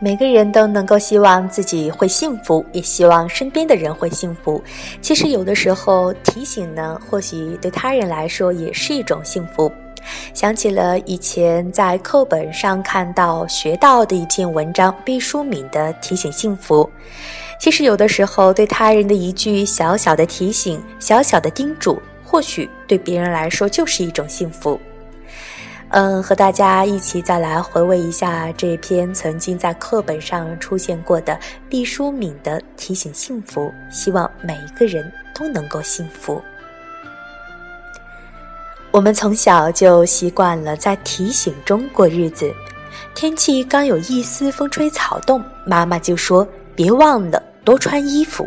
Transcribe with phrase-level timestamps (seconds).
[0.00, 4.62] 每个人都能够希望自己会幸福，也希望身边的人会幸福。
[5.02, 9.70] 其实有的时候提醒呢，或许对他人来说也是一种幸福。
[10.32, 16.88] 想起了以前在课本上看到学到的一篇文章，毕淑敏的提醒幸福。
[17.58, 24.80] 其实有的时候对他人的一句小小的提醒、小小的叮嘱，或许对别人来说就是一种幸福。
[25.90, 31.38] 嗯，和大家一起再来回味一下这篇曾经在课本上出现过的
[31.68, 36.42] 毕淑敏的提醒幸福，希望每一个人都能够幸福。
[38.90, 42.52] 我们从小就习惯了在提醒中过日子，
[43.14, 48.44] 天气刚有一丝风吹草动，妈妈就说别忘了多穿衣服；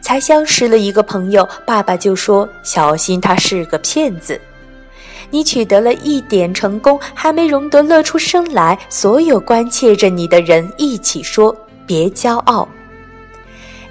[0.00, 4.40] 才相识了一个朋友，爸爸就说小心他是个骗子。
[5.30, 12.68] 你取得了一点成功，还没容得乐出声来，所有关切着你的人一起说：“别骄傲。”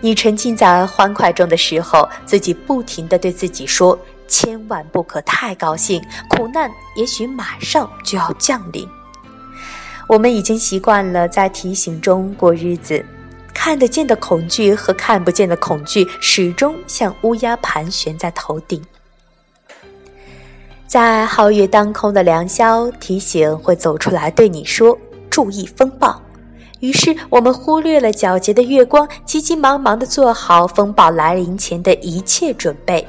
[0.01, 8.87] 你沉浸在欢快中的时候，自己不停地对自己说：“千万不可太高兴，苦难也许马上就要降临。”
[10.07, 13.05] 我们已经习惯了在提醒中过日子，
[13.53, 18.81] 看得见的恐惧和看不见的恐惧始终像乌鸦盘旋在头顶。
[20.89, 24.97] 在皓月当空的良宵，提醒会走出来对你说
[25.29, 26.19] ：“注意风暴。”
[26.81, 33.07] 于是我们忽略了皎洁的月光，急急忙忙地做好风暴来临前的一切准备。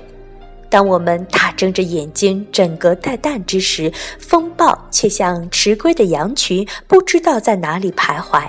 [0.69, 8.43] 当我们大睁着眼睛，枕戈待旦之时，风暴却像迟归的羊群，不知道在哪里徘徊。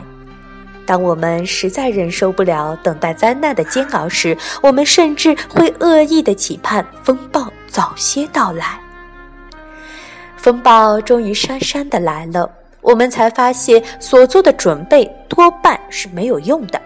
[0.85, 8.77] 当我们实在忍受不了等待灾难的煎熬时，我们甚至会恶意地期盼风暴早些到来。
[10.41, 12.49] 风暴终于姗姗的来了，
[12.81, 16.81] 我们才发现所做的准备多半是没有用的。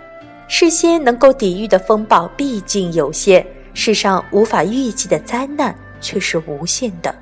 [0.50, 7.16] 事先能够抵御的风暴毕竟有限，世上无法预计的灾难却是无限的。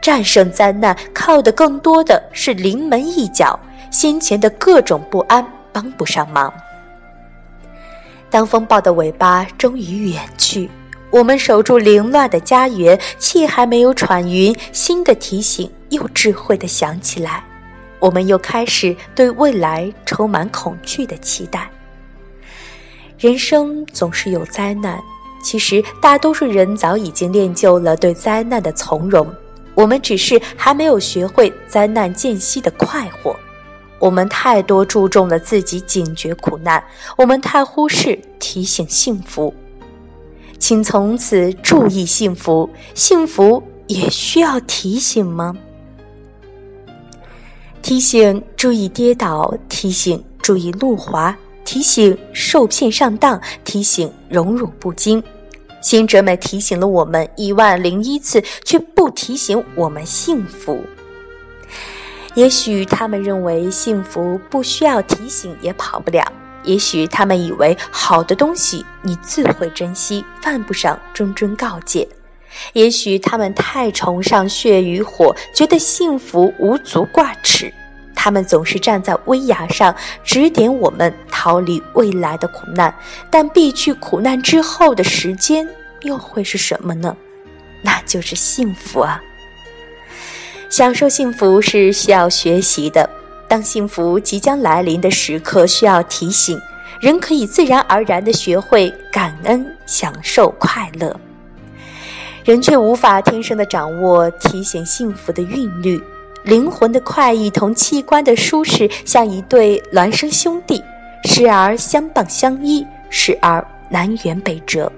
[0.00, 3.58] 战胜灾难靠的更多的是临门一脚，
[3.90, 6.52] 先前的各种不安帮不上忙。
[8.30, 10.70] 当风暴的尾巴终于远去。
[11.10, 17.44] 我们守住凌乱的家园，气还没有喘匀，新的提醒又智慧的响起来。
[17.98, 21.68] 我们又开始对未来充满恐惧的期待。
[23.18, 24.98] 人生总是有灾难，
[25.42, 29.26] 其实大多数人早已经练就了对灾难的从容，
[29.74, 33.36] 我们只是还没有学会灾难间隙的快活。
[33.98, 36.82] 我们太多注重了自己警觉苦难，
[37.18, 39.52] 我们太忽视提醒幸福。
[40.60, 45.56] 请从此注意幸福，幸福也需要提醒吗？
[47.82, 55.20] 提醒注意跌倒，提醒注意路滑，提醒受骗上当，提醒荣辱不惊。
[55.80, 60.78] 先哲们提醒了我们一万零一次，却不提醒我们幸福。
[62.34, 66.22] 也许他们认为幸福不需要提醒也跑不了。
[66.64, 72.06] 也许他们以为好的东西你自会珍惜，犯不上谆谆告诫；
[72.72, 77.72] 也许他们太崇尚血与火，觉得幸福无足挂齿。
[78.14, 82.94] 他们总是站在危崖上指点我们逃离未来的苦难，
[83.30, 85.66] 但避去苦难之后的时间
[86.02, 87.16] 又会是什么呢？
[87.82, 89.18] 那就是幸福啊！
[90.68, 93.08] 享受幸福是需要学习的。
[93.50, 96.56] 当幸福即将来临的时刻，需要提醒，
[97.00, 101.18] 人可以自然而然地学会感恩、享受快乐，
[102.44, 106.00] 人却无法天生的掌握提醒幸福的韵律。
[106.44, 110.80] 灵魂的快意同器官的舒适，像一对孪生兄弟，
[111.24, 114.90] 时而相伴相依，时而南辕北辙。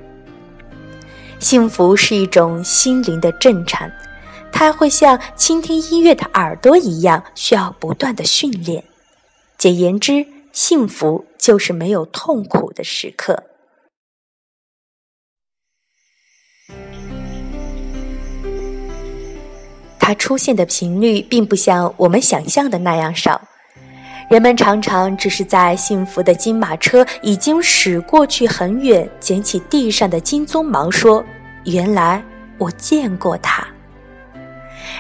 [1.38, 3.90] 幸福是一种心灵的震颤。
[4.52, 8.84] 它会像倾听音乐的耳朵一样，需要不断的训练。
[9.58, 13.43] 简言之，幸福就是没有痛苦的时刻。
[19.99, 23.40] 它出现的频率并不像我们想象的那样少。
[24.28, 31.25] 人们常常只是在幸福的金马车已经驶过去很远，捡起地上的金鬃毛，说
[31.64, 32.22] ：“原来
[32.58, 33.66] 我见过它。”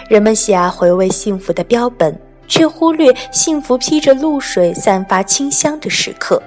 [0.08, 6.42] 人们喜爱回味幸福的标本，却忽略幸福披着露水、散发清香的时刻。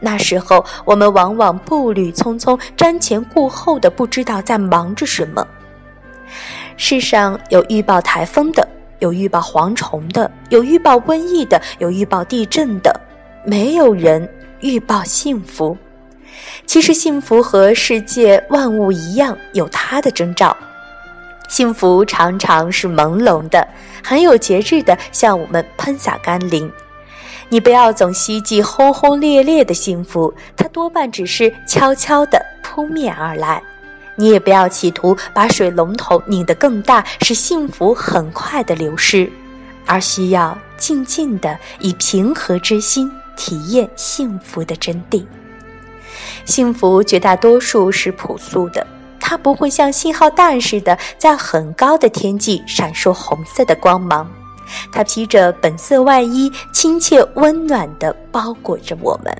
[0.00, 5.46] 那时候，我们往往步履匆匆、瞻前顾后的，不知道在忙着什么。
[6.76, 8.66] 世上有预报台风的，
[8.98, 13.00] 有预报蝗虫的，有预报瘟疫的，有预报地震的。
[13.46, 14.28] 没有人
[14.60, 15.76] 预报幸福。
[16.66, 20.54] 其实，幸福和世界万物一样，有它的征兆。
[21.54, 23.64] 幸福常常是朦胧的，
[24.02, 26.68] 很有节制的向我们喷洒甘霖。
[27.48, 33.62] 你不要总希冀轰轰烈烈的幸福，它多半只是悄悄地扑面而来。
[34.16, 39.30] 你也不要企图把水龙头拧得更大，使幸福很快的流失，
[39.86, 45.24] 而需要静静的以平和之心体验幸福的真谛。
[46.44, 48.84] 幸福绝大多数是朴素的，
[49.26, 54.30] 它不会像信号弹似的在很高的天际闪烁红色的光芒，
[54.92, 59.34] 它披着本色外衣，亲切温暖地包裹着我们。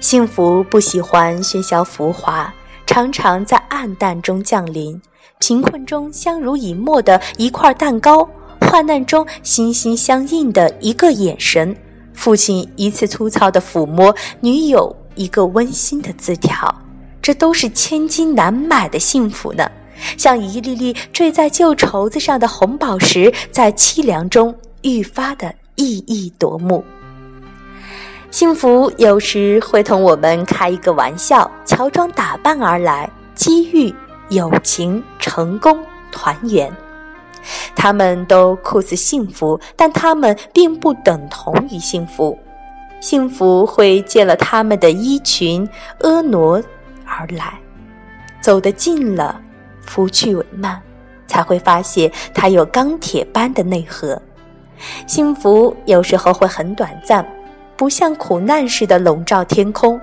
[0.00, 2.50] 幸福不喜欢喧嚣浮华。
[2.86, 4.98] 常常在暗淡中降临，
[5.38, 8.26] 贫困中相濡以沫的一块蛋糕，
[8.60, 11.76] 患难中心心相印的一个眼神，
[12.14, 16.72] 父亲一次粗糙的抚摸，女友一个温馨的字条，
[17.26, 19.68] 这都是千金难买的幸福呢。
[20.16, 26.84] 像一粒粒坠在旧绸子上的红宝石，在凄凉中愈发的熠熠夺目。
[28.30, 33.92] 幸福有时会同我们开一个玩笑，乔装打扮而来，机遇、
[34.28, 35.76] 友情、成功、
[36.12, 36.72] 团圆，
[37.74, 42.38] 他们都酷似幸福，但他们并不等同于幸福。
[43.00, 45.68] 幸福会借了他们的衣裙
[46.00, 46.62] 婀娜
[47.18, 47.58] 而来，
[48.40, 49.40] 走得近了，
[49.82, 50.78] 拂去帷幔，
[51.26, 54.20] 才会发现它有钢铁般的内核。
[55.06, 57.26] 幸福有时候会很短暂。
[57.78, 60.00] 不像苦难似的笼罩天空。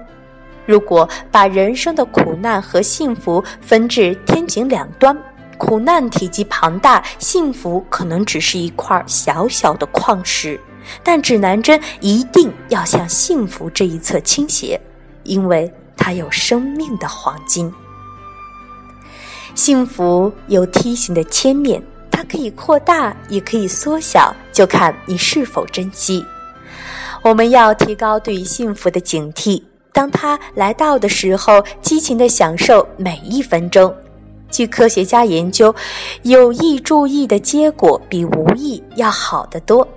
[0.67, 5.17] 如果把人生的苦难和幸福分至天井两端，
[5.57, 10.59] 苦难体积庞大，幸福可能只是一块小小的矿石。
[11.01, 14.79] 但指南针一定要向幸福这一侧倾斜，
[15.23, 15.73] 因为
[16.03, 17.73] 它有生命的黄金。
[19.55, 26.25] 幸福有梯形的切面，它可以扩大，也可以缩小，就看你是否珍惜。
[27.21, 29.63] 我们要提高对于幸福的警惕，
[29.93, 33.95] 当它来到的时候，激情地享受每一分钟。
[34.51, 35.73] 据科学家研究，
[36.23, 39.87] 有意注意的结果比无意要好得多。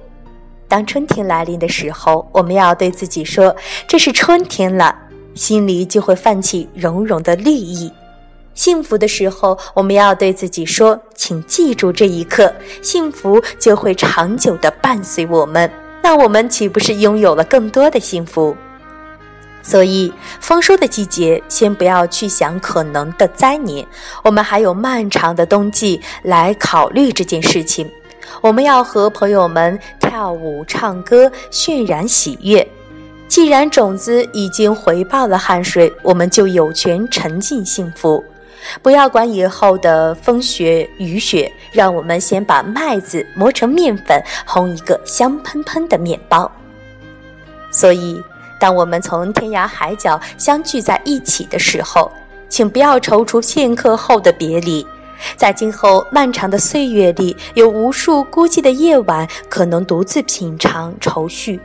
[0.68, 3.54] 当春天来临的时候，我们要对自己说
[3.88, 4.94] ：“这是春天了”，
[5.36, 7.92] 心里就会泛起融融的绿意。
[8.54, 15.70] 幸福的时候，我们要对自己说：“请记住这一刻，幸福就会长久地伴随我们。”
[16.02, 18.56] 那我们岂不是拥有了更多的幸福？
[19.62, 23.84] 所以，丰收的季节，先不要去想可能的灾年，
[24.22, 27.90] 我们还有漫长的冬季来考虑这件事情。
[28.40, 32.66] 我们要和朋友们跳舞、唱歌，渲染喜悦。
[33.28, 38.24] 既然种子已经回报了汗水，我们就有权沉浸幸福。
[38.82, 46.50] 不要管以后的风雪雨雪，让我们先把麦子磨成面粉，烘一个香喷喷的面包。
[47.70, 48.20] 所以，
[48.58, 52.10] 当我们从天涯海角相聚在一起的时候，
[52.48, 54.86] 请不要踌躇片刻后的别离。
[55.36, 61.60] 在今后漫长的岁月里，有无数孤寂的夜晚，可能独自品尝愁绪。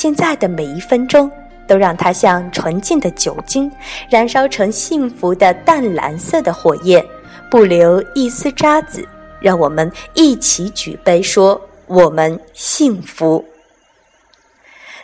[0.00, 1.28] 现在的每一分钟。
[1.68, 3.70] 都让它像纯净的酒精，
[4.08, 7.04] 燃烧成幸福的淡蓝色的火焰，
[7.50, 9.06] 不留一丝渣子。
[9.38, 13.44] 让我们一起举杯，说我们幸福。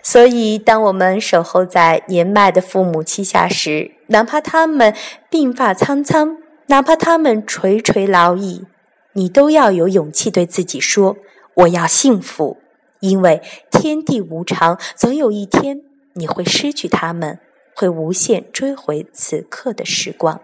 [0.02, 4.94] 所以，当我们守候在年迈的父母膝下时，哪怕他们
[5.30, 8.64] 鬓发苍苍，哪怕他们垂垂老矣，
[9.12, 11.18] 你都要有勇气对自己说
[11.56, 12.56] ：“我要幸福。”
[13.04, 15.82] 因为天地无常，总有一天。
[16.14, 17.40] 你会失去他们，
[17.74, 20.40] 会无限追回此刻的时光。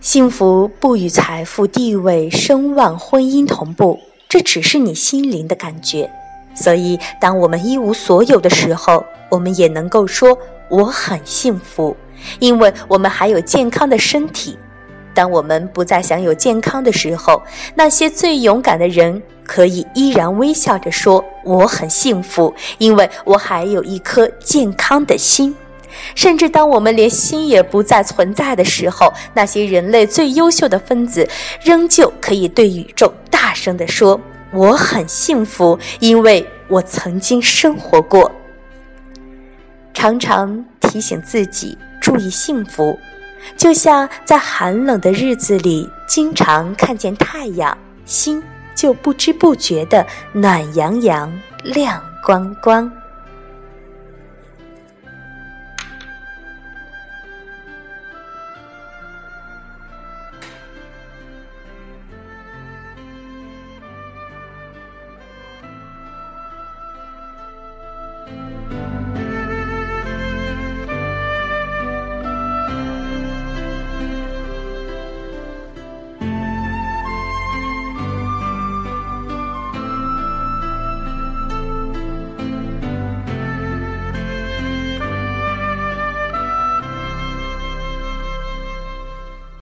[0.00, 3.98] 幸福不与财富、地位、声望、婚姻同步，
[4.28, 6.10] 这只是你心灵的感觉。
[6.54, 11.96] 所以，当我们一无所有的时候，我们也能够说我很幸福，
[12.38, 14.58] 因为我们还有健康的身体。
[15.16, 17.42] 当我们不再享有健康的时候，
[17.74, 19.20] 那些最勇敢的人。
[19.48, 25.54] 可以依然微笑着说：“我很幸福，因为我还有一颗健康的心。”
[26.16, 31.28] 甚至当我们连心也不再存在的时候，那些人类最优秀的分子
[31.62, 34.20] 仍旧可以对宇宙大声地说
[34.52, 38.28] ：“我很幸福，因为我曾经生活过。”
[39.94, 42.98] 常常提醒自己注意幸福，
[43.56, 48.42] 就像在寒冷的日子里经常看见太阳，心。
[48.76, 51.32] 就不知不觉的暖洋洋。
[51.64, 52.92] 亮光光。